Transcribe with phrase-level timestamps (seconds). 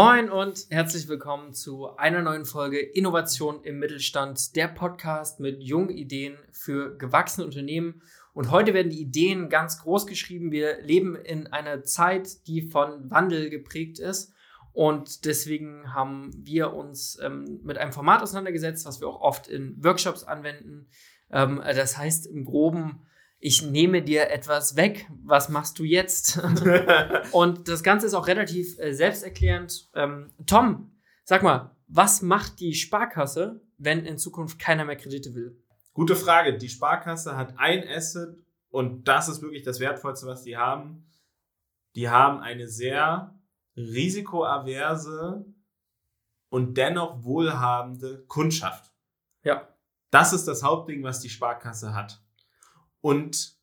[0.00, 5.88] Moin und herzlich willkommen zu einer neuen Folge Innovation im Mittelstand, der Podcast mit jungen
[5.88, 8.00] Ideen für gewachsene Unternehmen.
[8.32, 10.52] Und heute werden die Ideen ganz groß geschrieben.
[10.52, 14.32] Wir leben in einer Zeit, die von Wandel geprägt ist.
[14.72, 19.82] Und deswegen haben wir uns ähm, mit einem Format auseinandergesetzt, was wir auch oft in
[19.82, 20.86] Workshops anwenden.
[21.32, 23.00] Ähm, das heißt im groben
[23.40, 26.40] ich nehme dir etwas weg, was machst du jetzt?
[27.32, 29.88] und das Ganze ist auch relativ äh, selbsterklärend.
[29.94, 30.90] Ähm, Tom,
[31.24, 35.62] sag mal, was macht die Sparkasse, wenn in Zukunft keiner mehr Kredite will?
[35.94, 36.58] Gute Frage.
[36.58, 38.36] Die Sparkasse hat ein Asset
[38.70, 41.06] und das ist wirklich das Wertvollste, was die haben.
[41.94, 43.34] Die haben eine sehr
[43.76, 45.44] risikoaverse
[46.50, 48.92] und dennoch wohlhabende Kundschaft.
[49.44, 49.68] Ja.
[50.10, 52.20] Das ist das Hauptding, was die Sparkasse hat.
[53.00, 53.56] Und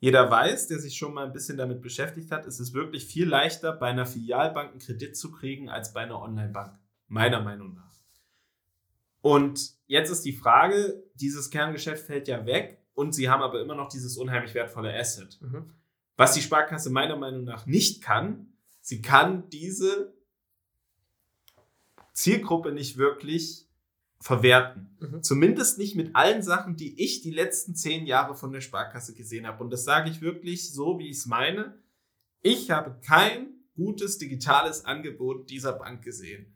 [0.00, 3.28] jeder weiß, der sich schon mal ein bisschen damit beschäftigt hat, ist es wirklich viel
[3.28, 6.78] leichter, bei einer Filialbank einen Kredit zu kriegen, als bei einer Online-Bank.
[7.08, 7.90] Meiner Meinung nach.
[9.20, 13.74] Und jetzt ist die Frage, dieses Kerngeschäft fällt ja weg und sie haben aber immer
[13.74, 15.38] noch dieses unheimlich wertvolle Asset.
[15.42, 15.74] Mhm.
[16.16, 20.14] Was die Sparkasse meiner Meinung nach nicht kann, sie kann diese
[22.12, 23.69] Zielgruppe nicht wirklich
[24.20, 24.96] verwerten.
[25.00, 25.22] Mhm.
[25.22, 29.46] Zumindest nicht mit allen Sachen, die ich die letzten zehn Jahre von der Sparkasse gesehen
[29.46, 29.64] habe.
[29.64, 31.78] Und das sage ich wirklich so, wie ich es meine.
[32.42, 36.54] Ich habe kein gutes digitales Angebot dieser Bank gesehen.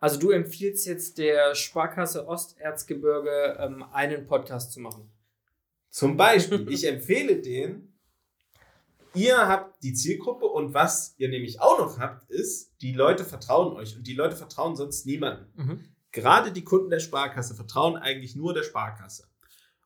[0.00, 5.10] Also du empfiehlst jetzt der Sparkasse Osterzgebirge ähm, einen Podcast zu machen.
[5.90, 7.92] Zum Beispiel, ich empfehle den.
[9.12, 13.76] Ihr habt die Zielgruppe und was ihr nämlich auch noch habt, ist, die Leute vertrauen
[13.76, 15.46] euch und die Leute vertrauen sonst niemandem.
[15.56, 15.84] Mhm.
[16.12, 19.24] Gerade die Kunden der Sparkasse vertrauen eigentlich nur der Sparkasse.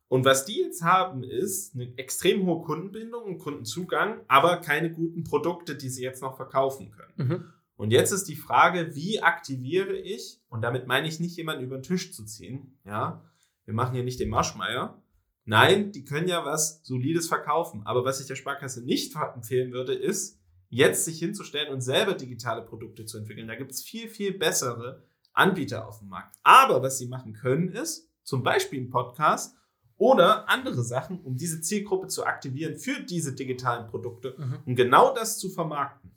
[0.08, 5.24] Und was die jetzt haben, ist eine extrem hohe Kundenbindung und Kundenzugang, aber keine guten
[5.24, 7.28] Produkte, die sie jetzt noch verkaufen können.
[7.28, 7.44] Mhm.
[7.76, 11.76] Und jetzt ist die Frage, wie aktiviere ich, und damit meine ich nicht jemanden über
[11.78, 13.22] den Tisch zu ziehen, ja,
[13.64, 15.02] wir machen hier nicht den Marschmeier.
[15.46, 17.82] Nein, die können ja was Solides verkaufen.
[17.84, 20.38] Aber was ich der Sparkasse nicht empfehlen würde, ist,
[20.68, 23.48] jetzt sich hinzustellen und selber digitale Produkte zu entwickeln.
[23.48, 25.02] Da gibt es viel, viel bessere,
[25.34, 26.36] Anbieter auf dem Markt.
[26.42, 29.56] Aber was sie machen können, ist zum Beispiel ein Podcast
[29.96, 34.58] oder andere Sachen, um diese Zielgruppe zu aktivieren für diese digitalen Produkte, mhm.
[34.64, 36.10] um genau das zu vermarkten.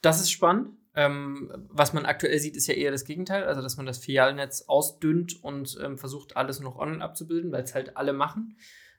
[0.00, 0.76] Das ist spannend.
[0.96, 4.66] Ähm, was man aktuell sieht, ist ja eher das Gegenteil, also dass man das Filialnetz
[4.68, 8.56] ausdünnt und ähm, versucht, alles noch online abzubilden, weil es halt alle machen.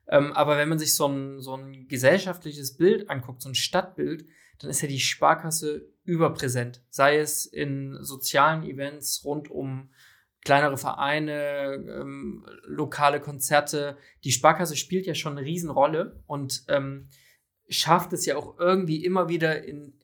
[0.07, 4.25] Ähm, aber wenn man sich so ein, so ein gesellschaftliches Bild anguckt, so ein Stadtbild,
[4.59, 6.81] dann ist ja die Sparkasse überpräsent.
[6.89, 9.89] Sei es in sozialen Events rund um
[10.45, 13.97] kleinere Vereine, ähm, lokale Konzerte.
[14.23, 17.09] Die Sparkasse spielt ja schon eine Riesenrolle und ähm,
[17.67, 19.99] schafft es ja auch irgendwie immer wieder in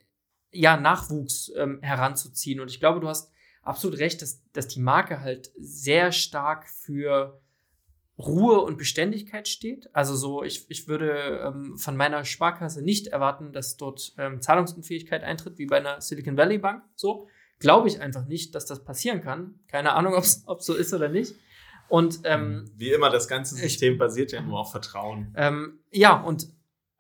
[0.52, 2.60] ja, Nachwuchs ähm, heranzuziehen.
[2.60, 3.32] Und ich glaube, du hast
[3.62, 7.41] absolut recht, dass, dass die Marke halt sehr stark für
[8.26, 9.90] Ruhe und Beständigkeit steht.
[9.94, 15.24] Also so, ich, ich würde ähm, von meiner Sparkasse nicht erwarten, dass dort ähm, Zahlungsunfähigkeit
[15.24, 16.84] eintritt, wie bei einer Silicon Valley Bank.
[16.96, 17.28] So
[17.60, 19.60] glaube ich einfach nicht, dass das passieren kann.
[19.68, 20.14] Keine Ahnung,
[20.46, 21.36] ob es so ist oder nicht.
[21.88, 25.34] Und ähm, wie immer, das ganze System ich, basiert ja nur auf Vertrauen.
[25.36, 26.48] Ähm, ja, und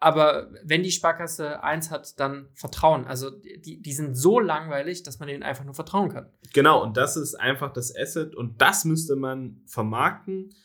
[0.01, 3.05] aber wenn die Sparkasse eins hat, dann Vertrauen.
[3.05, 6.27] Also die, die sind so langweilig, dass man denen einfach nur vertrauen kann.
[6.53, 10.55] Genau, und das ist einfach das Asset und das müsste man vermarkten.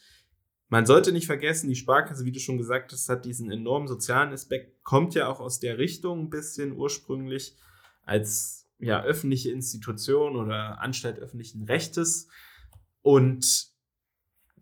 [0.69, 4.33] Man sollte nicht vergessen, die Sparkasse, wie du schon gesagt hast, hat diesen enormen sozialen
[4.33, 7.57] Aspekt, kommt ja auch aus der Richtung ein bisschen ursprünglich
[8.03, 12.29] als ja, öffentliche Institution oder Anstalt öffentlichen Rechtes.
[13.03, 13.69] Und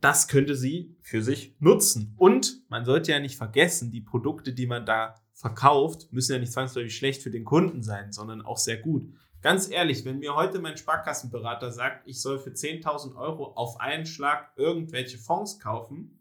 [0.00, 2.14] das könnte sie für sich nutzen.
[2.18, 6.52] Und man sollte ja nicht vergessen, die Produkte, die man da verkauft, müssen ja nicht
[6.52, 9.08] zwangsläufig schlecht für den Kunden sein, sondern auch sehr gut.
[9.44, 14.06] Ganz ehrlich, wenn mir heute mein Sparkassenberater sagt, ich soll für 10.000 Euro auf einen
[14.06, 16.18] Schlag irgendwelche Fonds kaufen,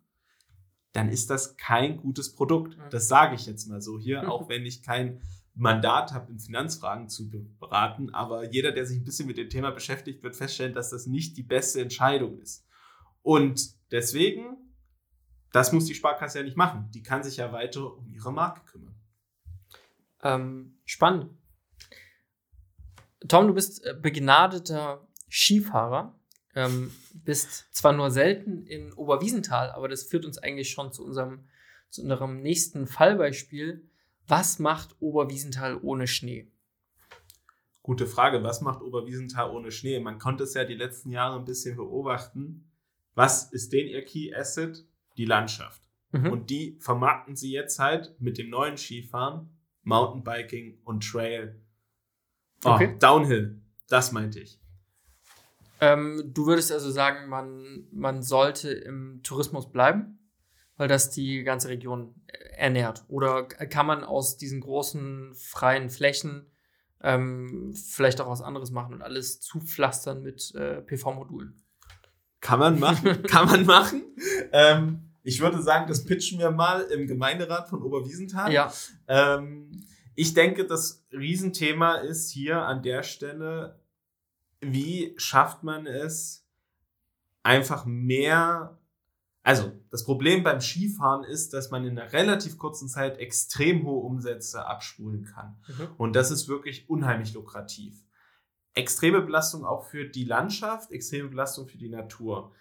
[0.91, 2.77] dann ist das kein gutes Produkt.
[2.89, 5.21] Das sage ich jetzt mal so hier, auch wenn ich kein
[5.53, 8.13] Mandat habe, in Finanzfragen zu beraten.
[8.13, 11.37] Aber jeder, der sich ein bisschen mit dem Thema beschäftigt, wird feststellen, dass das nicht
[11.37, 12.67] die beste Entscheidung ist.
[13.21, 14.57] Und deswegen,
[15.53, 16.91] das muss die Sparkasse ja nicht machen.
[16.93, 18.95] Die kann sich ja weiter um ihre Marke kümmern.
[20.21, 21.29] Ähm, spannend.
[23.27, 26.19] Tom, du bist äh, begnadeter Skifahrer,
[26.55, 31.47] ähm, bist zwar nur selten in Oberwiesenthal, aber das führt uns eigentlich schon zu unserem,
[31.89, 33.89] zu unserem nächsten Fallbeispiel.
[34.27, 36.51] Was macht Oberwiesenthal ohne Schnee?
[37.81, 38.43] Gute Frage.
[38.43, 39.99] Was macht Oberwiesenthal ohne Schnee?
[39.99, 42.71] Man konnte es ja die letzten Jahre ein bisschen beobachten.
[43.13, 44.85] Was ist denn ihr Key Asset?
[45.17, 45.81] Die Landschaft.
[46.11, 46.31] Mhm.
[46.31, 49.49] Und die vermarkten sie jetzt halt mit dem neuen Skifahren,
[49.83, 51.61] Mountainbiking und Trail.
[52.65, 52.95] Oh, okay.
[52.99, 54.59] Downhill, das meinte ich.
[55.81, 60.19] Ähm, du würdest also sagen, man, man sollte im Tourismus bleiben,
[60.77, 62.15] weil das die ganze Region
[62.57, 63.03] ernährt.
[63.07, 66.49] Oder kann man aus diesen großen freien Flächen
[67.01, 71.61] ähm, vielleicht auch was anderes machen und alles zupflastern mit äh, PV-Modulen?
[72.39, 74.03] Kann man machen, kann man machen.
[74.51, 78.51] Ähm, ich würde sagen, das pitchen wir mal im Gemeinderat von Oberwiesenthal.
[78.51, 78.71] Ja.
[79.07, 83.79] Ähm, ich denke, das Riesenthema ist hier an der Stelle,
[84.61, 86.47] wie schafft man es,
[87.43, 88.79] einfach mehr
[89.45, 94.01] also, das Problem beim Skifahren ist, dass man in einer relativ kurzen Zeit extrem hohe
[94.01, 95.61] Umsätze abspulen kann.
[95.67, 95.87] Mhm.
[95.97, 98.05] Und das ist wirklich unheimlich lukrativ.
[98.73, 102.53] Extreme Belastung auch für die Landschaft, extreme Belastung für die Natur.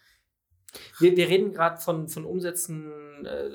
[0.99, 3.49] Wir, wir reden gerade von, von Umsätzen äh,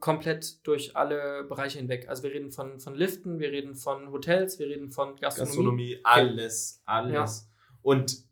[0.00, 2.08] komplett durch alle Bereiche hinweg.
[2.08, 5.96] Also wir reden von, von Liften, wir reden von Hotels, wir reden von Gastronomie.
[5.96, 7.12] Gastronomie, alles, alles.
[7.12, 7.26] Ja.
[7.82, 8.24] Und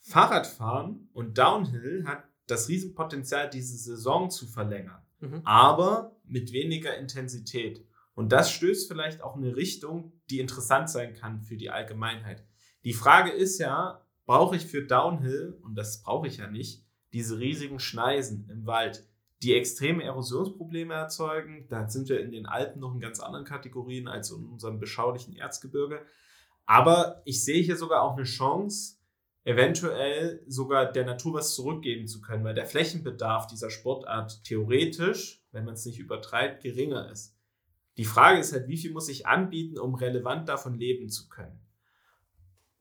[0.00, 5.42] Fahrradfahren und Downhill hat das Riesenpotenzial, diese Saison zu verlängern, mhm.
[5.44, 7.86] aber mit weniger Intensität.
[8.14, 12.44] Und das stößt vielleicht auch in eine Richtung, die interessant sein kann für die Allgemeinheit.
[12.84, 17.38] Die Frage ist ja, brauche ich für Downhill, und das brauche ich ja nicht, diese
[17.38, 19.07] riesigen Schneisen im Wald,
[19.42, 21.66] die extreme Erosionsprobleme erzeugen.
[21.68, 25.36] Da sind wir in den Alpen noch in ganz anderen Kategorien als in unserem beschaulichen
[25.36, 26.04] Erzgebirge.
[26.66, 28.98] Aber ich sehe hier sogar auch eine Chance,
[29.44, 35.64] eventuell sogar der Natur was zurückgeben zu können, weil der Flächenbedarf dieser Sportart theoretisch, wenn
[35.64, 37.34] man es nicht übertreibt, geringer ist.
[37.96, 41.58] Die Frage ist halt, wie viel muss ich anbieten, um relevant davon leben zu können?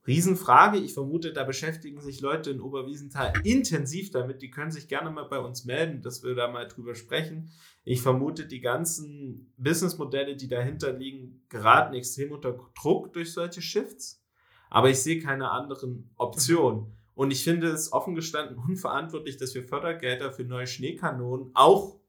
[0.08, 0.78] Riesenfrage.
[0.78, 4.42] Ich vermute, da beschäftigen sich Leute in Oberwiesenthal intensiv damit.
[4.42, 7.52] Die können sich gerne mal bei uns melden, dass wir da mal drüber sprechen.
[7.84, 14.24] Ich vermute, die ganzen Businessmodelle, die dahinter liegen, geraten extrem unter Druck durch solche Shifts
[14.70, 16.94] aber ich sehe keine anderen Optionen.
[17.16, 22.00] Und ich finde es offen gestanden unverantwortlich, dass wir Fördergelder für neue Schneekanonen auch,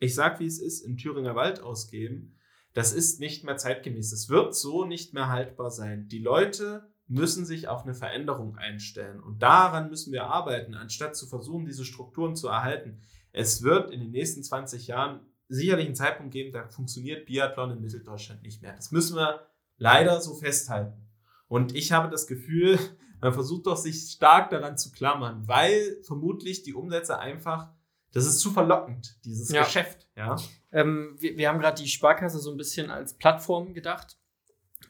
[0.00, 2.36] ich sag wie es ist, im Thüringer Wald ausgeben.
[2.72, 4.12] Das ist nicht mehr zeitgemäß.
[4.12, 6.08] Es wird so nicht mehr haltbar sein.
[6.08, 9.20] Die Leute müssen sich auf eine Veränderung einstellen.
[9.20, 13.00] Und daran müssen wir arbeiten, anstatt zu versuchen, diese Strukturen zu erhalten.
[13.32, 17.80] Es wird in den nächsten 20 Jahren sicherlich einen Zeitpunkt geben, da funktioniert Biathlon in
[17.80, 18.74] Mitteldeutschland nicht mehr.
[18.74, 19.46] Das müssen wir
[19.76, 21.08] leider so festhalten.
[21.48, 22.78] Und ich habe das Gefühl,
[23.20, 27.70] man versucht doch sich stark daran zu klammern, weil vermutlich die Umsätze einfach,
[28.12, 29.64] das ist zu verlockend, dieses ja.
[29.64, 30.08] Geschäft.
[30.16, 30.36] Ja?
[30.72, 34.18] Ähm, wir, wir, haben gerade die Sparkasse so ein bisschen als Plattform gedacht.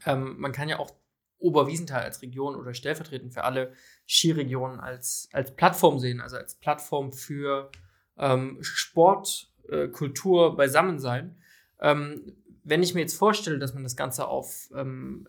[0.07, 0.91] Ähm, man kann ja auch
[1.39, 3.73] Oberwiesenthal als Region oder stellvertretend für alle
[4.07, 7.71] Skiregionen als, als Plattform sehen, also als Plattform für
[8.17, 11.37] ähm, Sport, äh, Kultur, Beisammensein.
[11.81, 15.27] Ähm, wenn ich mir jetzt vorstelle, dass man das Ganze auf ähm,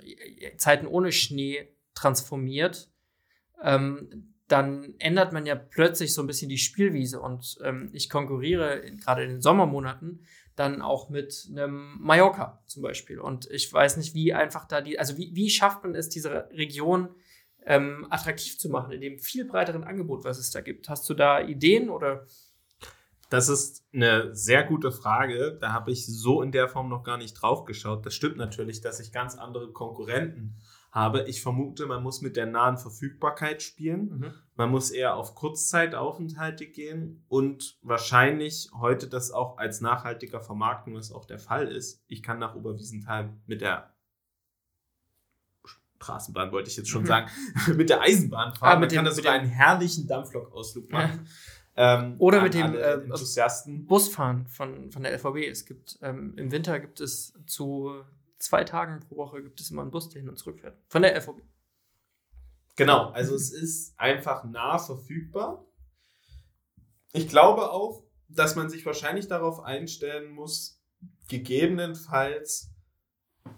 [0.58, 2.90] Zeiten ohne Schnee transformiert,
[3.62, 8.84] ähm, dann ändert man ja plötzlich so ein bisschen die Spielwiese und ähm, ich konkurriere
[9.04, 10.22] gerade in den Sommermonaten
[10.56, 13.20] dann auch mit einem Mallorca zum Beispiel.
[13.20, 16.50] Und ich weiß nicht, wie einfach da die, also wie, wie schafft man es, diese
[16.52, 17.10] Region
[17.66, 20.88] ähm, attraktiv zu machen, in dem viel breiteren Angebot, was es da gibt.
[20.88, 22.26] Hast du da Ideen oder?
[23.30, 25.58] Das ist eine sehr gute Frage.
[25.60, 28.06] Da habe ich so in der Form noch gar nicht drauf geschaut.
[28.06, 30.58] Das stimmt natürlich, dass ich ganz andere Konkurrenten
[30.96, 31.26] habe.
[31.28, 34.18] Ich vermute, man muss mit der nahen Verfügbarkeit spielen.
[34.18, 34.34] Mhm.
[34.56, 41.12] Man muss eher auf Kurzzeitaufenthalte gehen und wahrscheinlich heute das auch als nachhaltiger vermarkten, was
[41.12, 42.02] auch der Fall ist.
[42.08, 43.92] Ich kann nach Oberwiesenthal mit der
[45.98, 47.08] Straßenbahn wollte ich jetzt schon mhm.
[47.08, 47.32] sagen,
[47.76, 48.70] mit der Eisenbahn fahren.
[48.70, 51.28] Ah, mit Man dem, kann da sogar einen herrlichen Dampflok-Ausflug machen.
[51.78, 53.00] Ähm, Oder mit dem äh,
[53.86, 55.50] Busfahren von, von der LVB.
[55.50, 58.04] Es gibt ähm, im Winter gibt es zu
[58.46, 60.78] zwei Tagen pro Woche gibt es immer einen Bus, der hin und zurück fährt.
[60.88, 61.42] Von der LVB.
[62.76, 65.66] Genau, also es ist einfach nah verfügbar.
[67.14, 70.82] Ich glaube auch, dass man sich wahrscheinlich darauf einstellen muss,
[71.30, 72.72] gegebenenfalls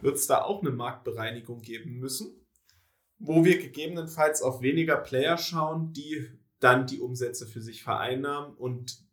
[0.01, 2.45] wird es da auch eine Marktbereinigung geben müssen,
[3.17, 6.29] wo wir gegebenenfalls auf weniger Player schauen, die
[6.59, 8.55] dann die Umsätze für sich vereinnahmen.
[8.55, 9.03] Und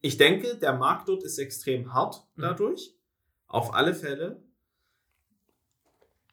[0.00, 2.42] ich denke, der Markt dort ist extrem hart mhm.
[2.42, 2.92] dadurch.
[2.92, 2.98] Mhm.
[3.48, 4.44] Auf alle Fälle.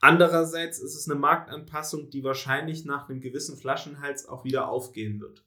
[0.02, 5.46] Andererseits ist es eine Marktanpassung, die wahrscheinlich nach einem gewissen Flaschenhals auch wieder aufgehen wird.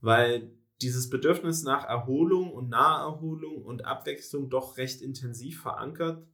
[0.00, 6.26] Weil dieses Bedürfnis nach Erholung und Naherholung und Abwechslung doch recht intensiv verankert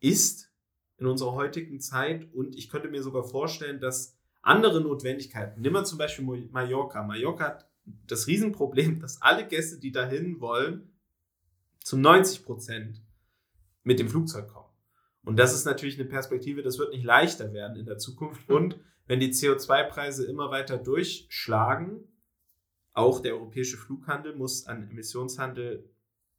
[0.00, 0.50] ist
[0.96, 2.32] in unserer heutigen Zeit.
[2.34, 5.60] Und ich könnte mir sogar vorstellen, dass andere Notwendigkeiten.
[5.60, 7.02] Nimm mal zum Beispiel Mallorca.
[7.02, 7.70] Mallorca hat
[8.06, 10.92] das Riesenproblem, dass alle Gäste, die dahin wollen,
[11.82, 13.02] zu 90 Prozent
[13.82, 14.63] mit dem Flugzeug kommen.
[15.24, 18.48] Und das ist natürlich eine Perspektive, das wird nicht leichter werden in der Zukunft.
[18.50, 22.08] Und wenn die CO2-Preise immer weiter durchschlagen,
[22.92, 25.88] auch der europäische Flughandel muss an Emissionshandel,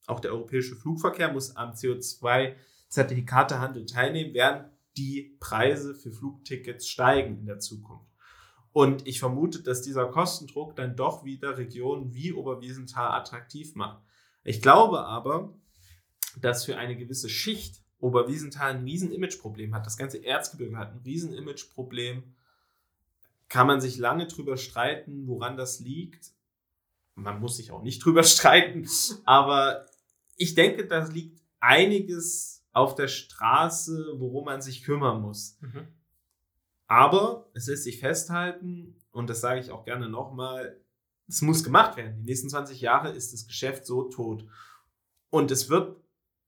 [0.08, 7.46] auch der europäische Flugverkehr muss am CO2-Zertifikatehandel teilnehmen, werden die Preise für Flugtickets steigen in
[7.46, 8.12] der Zukunft.
[8.72, 14.04] Und ich vermute, dass dieser Kostendruck dann doch wieder Regionen wie Oberwiesenthal attraktiv macht.
[14.44, 15.58] Ich glaube aber,
[16.40, 19.86] dass für eine gewisse Schicht Oberwiesenthal ein riesen Imageproblem hat.
[19.86, 22.24] Das ganze Erzgebirge hat ein riesen Imageproblem.
[23.50, 26.32] Kann man sich lange drüber streiten, woran das liegt.
[27.16, 28.88] Man muss sich auch nicht drüber streiten.
[29.26, 29.88] Aber
[30.36, 35.58] ich denke, da liegt einiges auf der Straße, worum man sich kümmern muss.
[35.62, 35.88] Mhm.
[36.88, 40.80] Aber es lässt sich festhalten, und das sage ich auch gerne nochmal,
[41.28, 42.18] es muss gemacht werden.
[42.20, 44.46] Die nächsten 20 Jahre ist das Geschäft so tot.
[45.32, 45.98] Und es wird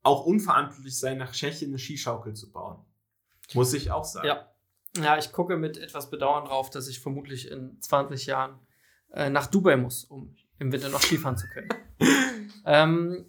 [0.04, 2.84] auch unverantwortlich sein, nach Tschechien eine Skischaukel zu bauen.
[3.54, 4.28] Muss ich auch sagen.
[4.28, 4.52] Ja.
[4.96, 8.60] Ja, ich gucke mit etwas Bedauern drauf, dass ich vermutlich in 20 Jahren
[9.12, 11.70] äh, nach Dubai muss, um im Winter noch Skifahren zu können.
[12.66, 13.26] ähm,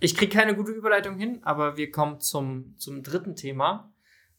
[0.00, 3.92] ich kriege keine gute Überleitung hin, aber wir kommen zum, zum dritten Thema.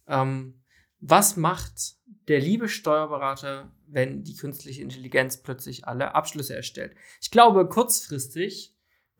[0.08, 0.62] Ähm,
[1.00, 1.96] was macht
[2.28, 6.96] der liebe Steuerberater, wenn die künstliche Intelligenz plötzlich alle Abschlüsse erstellt?
[7.22, 8.73] Ich glaube, kurzfristig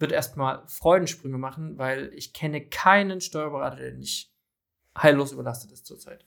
[0.04, 4.34] wird erstmal Freudensprünge machen, weil ich kenne keinen Steuerberater, der nicht
[4.98, 6.26] heillos überlastet ist zurzeit.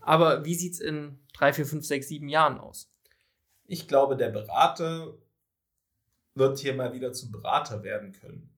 [0.00, 2.90] Aber wie sieht es in drei, vier, fünf, sechs, sieben Jahren aus?
[3.66, 5.18] Ich glaube, der Berater
[6.34, 8.50] wird hier mal wieder zum Berater werden können.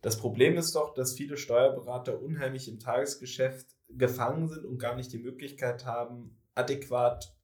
[0.00, 5.12] Das Problem ist doch, dass viele Steuerberater unheimlich im Tagesgeschäft gefangen sind und gar nicht
[5.12, 7.36] die Möglichkeit haben, adäquat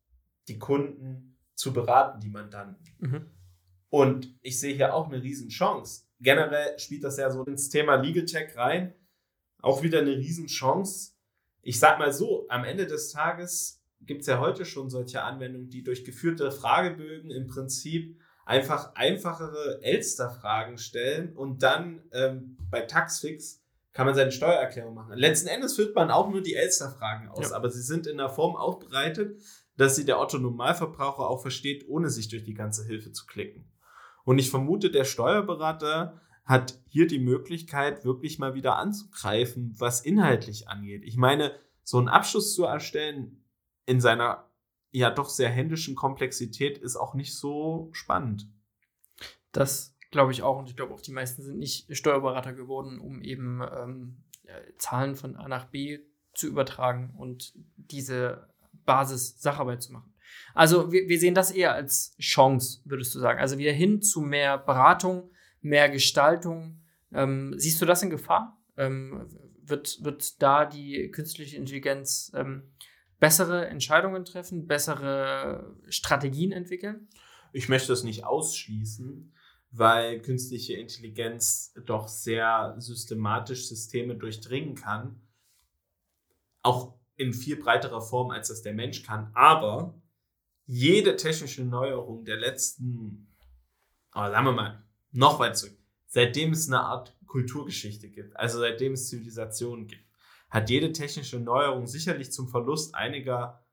[0.49, 2.87] die Kunden zu beraten, die Mandanten.
[3.01, 3.27] Mhm.
[3.91, 6.07] Und ich sehe hier auch eine Riesenchance.
[6.25, 8.95] Generell spielt das ja so ins Thema Legal Tech rein.
[9.61, 11.13] Auch wieder eine Riesenchance.
[11.63, 15.69] Ich sag mal so, am Ende des Tages gibt es ja heute schon solche Anwendungen,
[15.69, 23.63] die durch geführte Fragebögen im Prinzip einfach einfachere Elster-Fragen stellen und dann ähm, bei Taxfix
[23.93, 25.15] kann man seine Steuererklärung machen.
[25.15, 27.57] Letzten Endes führt man auch nur die Elster-Fragen aus, ja.
[27.57, 29.41] aber sie sind in einer Form aufbereitet,
[29.77, 33.71] dass sie der Otto-Normalverbraucher auch versteht, ohne sich durch die ganze Hilfe zu klicken.
[34.25, 40.69] Und ich vermute, der Steuerberater hat hier die Möglichkeit, wirklich mal wieder anzugreifen, was inhaltlich
[40.69, 41.05] angeht.
[41.05, 41.53] Ich meine,
[41.83, 43.45] so einen Abschluss zu erstellen
[43.87, 44.51] in seiner
[44.91, 48.49] ja doch sehr händischen Komplexität ist auch nicht so spannend.
[49.53, 50.61] Das Glaube ich auch.
[50.61, 54.23] Und ich glaube auch, die meisten sind nicht Steuerberater geworden, um eben ähm,
[54.79, 55.99] Zahlen von A nach B
[56.35, 58.49] zu übertragen und diese
[58.87, 60.14] Basis Sacharbeit zu machen.
[60.55, 63.41] Also wir, wir sehen das eher als Chance, würdest du sagen.
[63.41, 66.83] Also wieder hin zu mehr Beratung, mehr Gestaltung.
[67.13, 68.59] Ähm, siehst du das in Gefahr?
[68.77, 69.29] Ähm,
[69.63, 72.75] wird, wird da die künstliche Intelligenz ähm,
[73.19, 77.09] bessere Entscheidungen treffen, bessere Strategien entwickeln?
[77.53, 79.33] Ich möchte das nicht ausschließen
[79.77, 85.21] weil künstliche Intelligenz doch sehr systematisch Systeme durchdringen kann.
[86.63, 89.33] Auch in viel breiterer Form, als das der Mensch kann.
[89.35, 90.01] Aber
[90.67, 93.29] jede technische Neuerung der letzten,
[94.11, 98.93] aber sagen wir mal, noch weit zurück, seitdem es eine Art Kulturgeschichte gibt, also seitdem
[98.93, 100.05] es Zivilisationen gibt,
[100.51, 103.65] hat jede technische Neuerung sicherlich zum Verlust einiger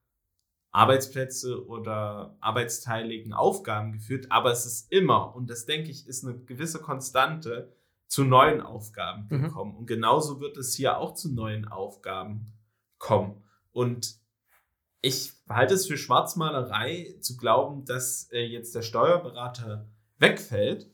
[0.71, 6.39] Arbeitsplätze oder arbeitsteiligen Aufgaben geführt, aber es ist immer, und das denke ich, ist eine
[6.39, 7.71] gewisse Konstante,
[8.11, 9.43] zu neuen Aufgaben mhm.
[9.43, 9.71] gekommen.
[9.71, 9.77] Mhm.
[9.77, 12.51] Und genauso wird es hier auch zu neuen Aufgaben
[12.97, 13.41] kommen.
[13.71, 14.20] Und
[15.01, 19.89] ich halte es für Schwarzmalerei zu glauben, dass äh, jetzt der Steuerberater
[20.19, 20.89] wegfällt.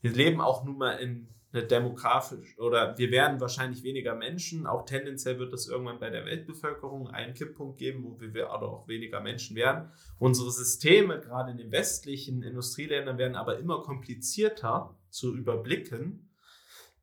[0.00, 4.66] Wir leben auch nun mal in eine demografisch oder wir werden wahrscheinlich weniger Menschen.
[4.66, 9.20] Auch tendenziell wird es irgendwann bei der Weltbevölkerung einen Kipppunkt geben, wo wir auch weniger
[9.20, 9.90] Menschen werden.
[10.18, 16.30] Unsere Systeme, gerade in den westlichen Industrieländern, werden aber immer komplizierter zu überblicken.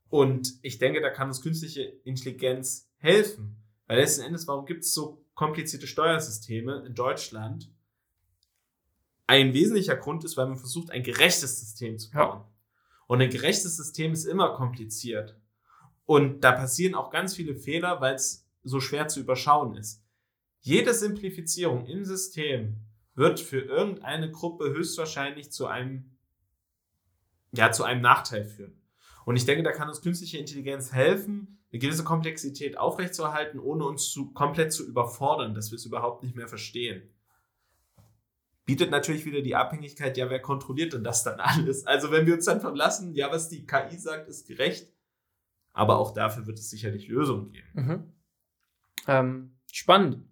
[0.07, 3.61] Und ich denke, da kann uns künstliche Intelligenz helfen.
[3.85, 7.71] Weil letzten Endes, warum gibt es so komplizierte Steuersysteme in Deutschland?
[9.27, 12.39] Ein wesentlicher Grund ist, weil man versucht, ein gerechtes System zu bauen.
[12.39, 12.51] Ja.
[13.05, 15.39] Und ein gerechtes System ist immer kompliziert.
[16.05, 20.03] Und da passieren auch ganz viele Fehler, weil es so schwer zu überschauen ist.
[20.61, 22.77] Jede Simplifizierung im System
[23.13, 26.17] wird für irgendeine Gruppe höchstwahrscheinlich zu einem,
[27.51, 28.81] ja, zu einem Nachteil führen.
[29.27, 34.09] Und ich denke, da kann uns künstliche Intelligenz helfen, eine gewisse Komplexität aufrechtzuerhalten, ohne uns
[34.09, 37.03] zu, komplett zu überfordern, dass wir es überhaupt nicht mehr verstehen
[38.67, 41.87] bietet natürlich wieder die Abhängigkeit, ja, wer kontrolliert denn das dann alles?
[41.87, 44.91] Also wenn wir uns dann verlassen, ja, was die KI sagt, ist gerecht,
[45.73, 47.67] aber auch dafür wird es sicherlich Lösungen geben.
[47.73, 48.13] Mhm.
[49.07, 50.27] Ähm, spannend.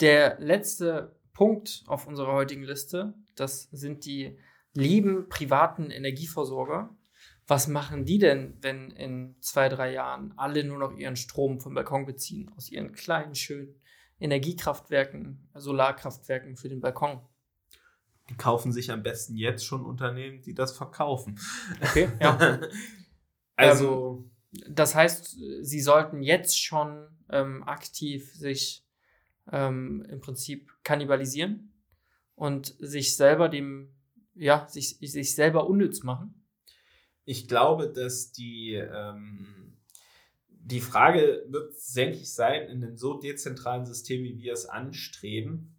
[0.00, 4.36] Der letzte Punkt auf unserer heutigen Liste, das sind die
[4.74, 6.96] lieben privaten Energieversorger.
[7.50, 11.72] Was machen die denn, wenn in zwei, drei Jahren alle nur noch ihren Strom vom
[11.72, 13.74] Balkon beziehen, aus ihren kleinen, schönen
[14.20, 17.22] Energiekraftwerken, Solarkraftwerken für den Balkon?
[18.28, 21.40] Die kaufen sich am besten jetzt schon Unternehmen, die das verkaufen.
[21.80, 22.60] Okay, ja.
[23.56, 24.24] also.
[24.24, 24.30] Ähm,
[24.70, 28.86] das heißt, sie sollten jetzt schon ähm, aktiv sich
[29.52, 31.72] ähm, im Prinzip kannibalisieren
[32.34, 33.94] und sich selber dem,
[34.34, 36.37] ja, sich, sich selber unnütz machen?
[37.30, 39.76] Ich glaube, dass die, ähm,
[40.48, 45.76] die Frage wird, denke ich, sein, in einem so dezentralen System, wie wir es anstreben,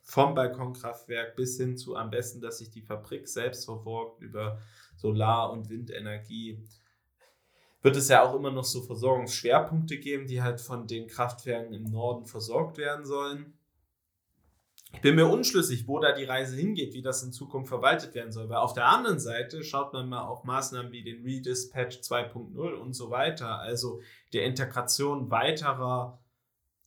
[0.00, 4.60] vom Balkonkraftwerk bis hin zu am besten, dass sich die Fabrik selbst versorgt über
[4.96, 6.64] Solar- und Windenergie,
[7.80, 11.90] wird es ja auch immer noch so Versorgungsschwerpunkte geben, die halt von den Kraftwerken im
[11.90, 13.58] Norden versorgt werden sollen.
[14.92, 18.30] Ich bin mir unschlüssig, wo da die Reise hingeht, wie das in Zukunft verwaltet werden
[18.30, 18.48] soll.
[18.48, 22.92] Weil auf der anderen Seite schaut man mal auf Maßnahmen wie den Redispatch 2.0 und
[22.92, 24.00] so weiter, also
[24.32, 26.22] der Integration weiterer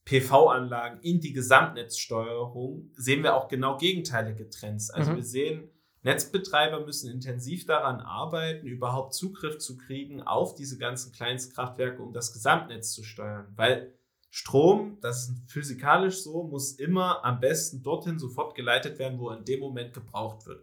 [0.06, 4.92] PV-Anlagen in die Gesamtnetzsteuerung, sehen wir auch genau gegenteilige Trends.
[4.92, 5.16] Also mhm.
[5.16, 5.70] wir sehen
[6.06, 12.32] Netzbetreiber müssen intensiv daran arbeiten, überhaupt Zugriff zu kriegen auf diese ganzen Kleinstkraftwerke, um das
[12.32, 13.48] Gesamtnetz zu steuern.
[13.56, 13.92] Weil
[14.38, 19.38] Strom, das ist physikalisch so, muss immer am besten dorthin sofort geleitet werden, wo er
[19.38, 20.62] in dem Moment gebraucht wird.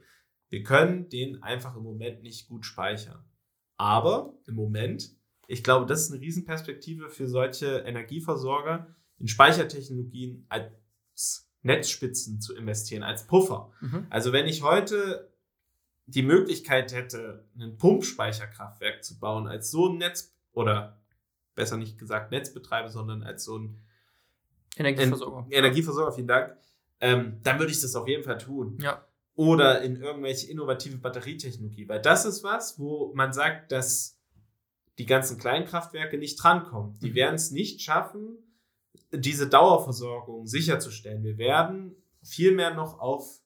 [0.50, 3.24] Wir können den einfach im Moment nicht gut speichern.
[3.78, 11.50] Aber im Moment, ich glaube, das ist eine Riesenperspektive für solche Energieversorger, in Speichertechnologien als
[11.62, 13.72] Netzspitzen zu investieren, als Puffer.
[13.80, 14.06] Mhm.
[14.10, 15.32] Also wenn ich heute
[16.04, 21.01] die Möglichkeit hätte, ein Pumpspeicherkraftwerk zu bauen, als so ein Netz oder
[21.54, 23.78] besser nicht gesagt Netzbetreiber, sondern als so ein
[24.76, 25.46] Energieversorger.
[25.50, 26.56] Energieversorger, vielen Dank,
[27.00, 28.78] ähm, dann würde ich das auf jeden Fall tun.
[28.80, 29.04] Ja.
[29.34, 34.18] Oder in irgendwelche innovative Batterietechnologie, weil das ist was, wo man sagt, dass
[34.98, 36.98] die ganzen Kleinkraftwerke nicht drankommen.
[37.00, 37.14] Die mhm.
[37.14, 38.38] werden es nicht schaffen,
[39.10, 41.24] diese Dauerversorgung sicherzustellen.
[41.24, 43.40] Wir werden viel mehr noch auf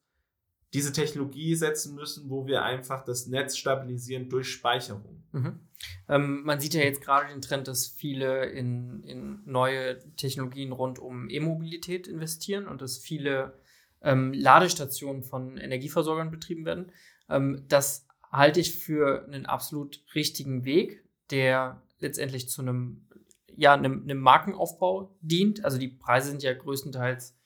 [0.75, 5.25] diese Technologie setzen müssen, wo wir einfach das Netz stabilisieren durch Speicherung.
[5.33, 5.61] Mhm.
[6.09, 10.99] Ähm, man sieht ja jetzt gerade den Trend, dass viele in, in neue Technologien rund
[10.99, 13.61] um E-Mobilität investieren und dass viele
[14.03, 16.93] ähm, Ladestationen von Energieversorgern betrieben werden.
[17.29, 23.07] Ähm, das halte ich für einen absolut richtigen Weg, der letztendlich zu einem,
[23.55, 25.65] ja, einem, einem Markenaufbau dient.
[25.65, 27.37] Also die Preise sind ja größtenteils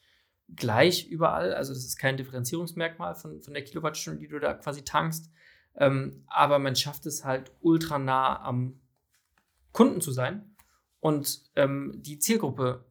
[0.57, 1.55] gleich überall.
[1.55, 5.31] Also das ist kein Differenzierungsmerkmal von, von der Kilowattstunde, die du da quasi tankst.
[5.77, 8.81] Ähm, aber man schafft es halt ultra nah am
[9.73, 10.57] Kunden zu sein
[11.01, 12.85] und ähm, die Zielgruppe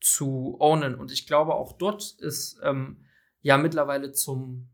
[0.00, 0.94] zu ownen.
[0.94, 3.04] Und ich glaube, auch dort ist ähm,
[3.40, 4.68] ja mittlerweile zum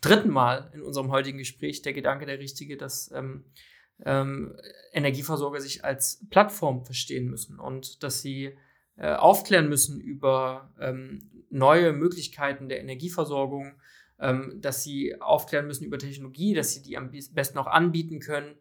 [0.00, 3.44] dritten Mal in unserem heutigen Gespräch der Gedanke der richtige, dass ähm,
[4.04, 4.56] ähm,
[4.92, 8.56] Energieversorger sich als Plattform verstehen müssen und dass sie
[8.96, 13.74] äh, aufklären müssen über ähm, neue Möglichkeiten der Energieversorgung,
[14.22, 18.54] ähm, dass sie aufklären müssen über Technologie, dass sie die am besten auch anbieten können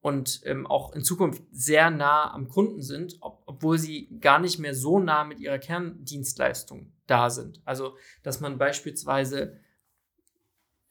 [0.00, 4.58] und ähm, auch in Zukunft sehr nah am Kunden sind, ob, obwohl sie gar nicht
[4.58, 7.62] mehr so nah mit ihrer Kerndienstleistung da sind.
[7.64, 9.58] Also, dass man beispielsweise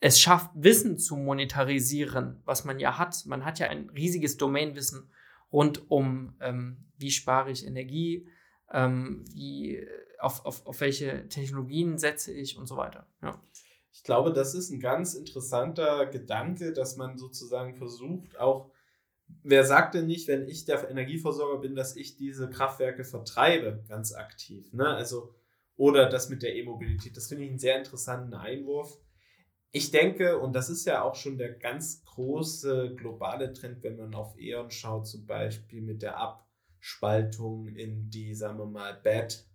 [0.00, 3.24] es schafft, Wissen zu monetarisieren, was man ja hat.
[3.26, 5.08] Man hat ja ein riesiges Domainwissen
[5.52, 8.28] rund um, ähm, wie spare ich Energie,
[8.72, 9.86] ähm, wie,
[10.18, 13.06] auf, auf, auf welche Technologien setze ich und so weiter.
[13.22, 13.40] Ja.
[13.96, 18.70] Ich glaube, das ist ein ganz interessanter Gedanke, dass man sozusagen versucht, auch,
[19.42, 24.12] wer sagt denn nicht, wenn ich der Energieversorger bin, dass ich diese Kraftwerke vertreibe, ganz
[24.12, 24.70] aktiv.
[24.74, 24.86] Ne?
[24.86, 25.34] Also,
[25.76, 27.16] oder das mit der E-Mobilität.
[27.16, 29.00] Das finde ich einen sehr interessanten Einwurf.
[29.72, 34.14] Ich denke, und das ist ja auch schon der ganz große globale Trend, wenn man
[34.14, 36.46] auf E.ON schaut, zum Beispiel mit der Ab
[36.80, 39.46] Spaltung in die, sagen wir mal, Bad,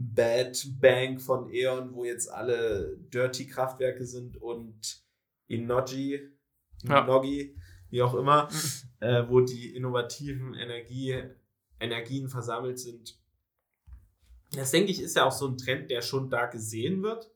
[0.00, 5.02] Bad Bank von E.ON, wo jetzt alle Dirty Kraftwerke sind und
[5.48, 6.20] Inogi,
[6.84, 7.02] ja.
[7.02, 7.56] Inogi,
[7.90, 8.88] wie auch immer, mhm.
[9.00, 11.20] äh, wo die innovativen Energie,
[11.80, 13.18] Energien versammelt sind.
[14.52, 17.32] Das denke ich ist ja auch so ein Trend, der schon da gesehen wird.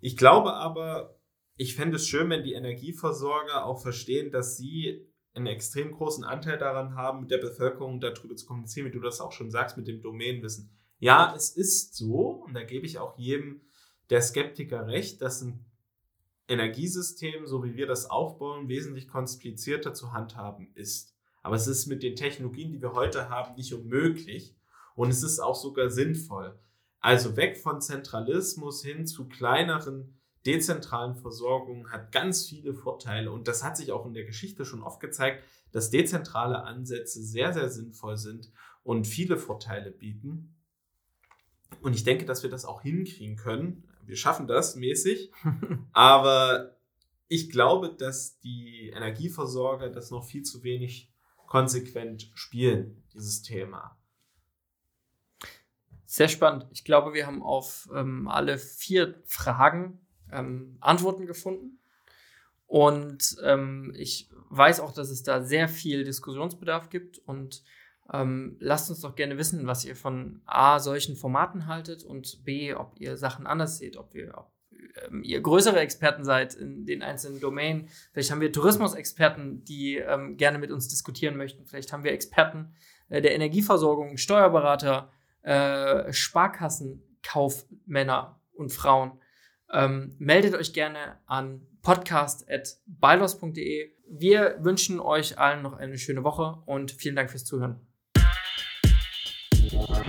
[0.00, 1.20] Ich glaube aber,
[1.56, 6.56] ich fände es schön, wenn die Energieversorger auch verstehen, dass sie einen extrem großen Anteil
[6.56, 9.86] daran haben, mit der Bevölkerung darüber zu kommunizieren, wie du das auch schon sagst, mit
[9.86, 10.70] dem Domänenwissen.
[10.98, 13.60] Ja, es ist so, und da gebe ich auch jedem
[14.10, 15.64] der Skeptiker recht, dass ein
[16.48, 21.14] Energiesystem, so wie wir das aufbauen, wesentlich komplizierter zu handhaben ist.
[21.42, 24.56] Aber es ist mit den Technologien, die wir heute haben, nicht unmöglich.
[24.94, 26.58] Und es ist auch sogar sinnvoll.
[27.00, 33.30] Also weg von Zentralismus hin zu kleineren, dezentralen Versorgungen hat ganz viele Vorteile.
[33.30, 37.52] Und das hat sich auch in der Geschichte schon oft gezeigt, dass dezentrale Ansätze sehr,
[37.52, 38.50] sehr sinnvoll sind
[38.82, 40.57] und viele Vorteile bieten.
[41.80, 43.84] Und ich denke, dass wir das auch hinkriegen können.
[44.04, 45.30] Wir schaffen das mäßig.
[45.92, 46.76] Aber
[47.28, 51.12] ich glaube, dass die Energieversorger das noch viel zu wenig
[51.46, 53.96] konsequent spielen, dieses Thema.
[56.04, 56.66] Sehr spannend.
[56.70, 60.00] Ich glaube, wir haben auf ähm, alle vier Fragen
[60.32, 61.78] ähm, Antworten gefunden.
[62.66, 67.18] Und ähm, ich weiß auch, dass es da sehr viel Diskussionsbedarf gibt.
[67.18, 67.62] Und
[68.12, 72.72] ähm, lasst uns doch gerne wissen, was ihr von A, solchen Formaten haltet und B,
[72.74, 74.50] ob ihr Sachen anders seht, ob, wir, ob
[75.06, 77.88] ähm, ihr größere Experten seid in den einzelnen Domänen.
[78.12, 81.66] Vielleicht haben wir Tourismusexperten, die ähm, gerne mit uns diskutieren möchten.
[81.66, 82.72] Vielleicht haben wir Experten
[83.08, 85.10] äh, der Energieversorgung, Steuerberater,
[85.42, 89.20] äh, Sparkassenkaufmänner und Frauen.
[89.70, 93.92] Ähm, meldet euch gerne an podcast.bylos.de.
[94.10, 97.87] Wir wünschen euch allen noch eine schöne Woche und vielen Dank fürs Zuhören.
[99.86, 100.07] for